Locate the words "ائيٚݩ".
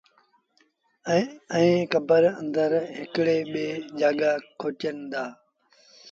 1.55-1.87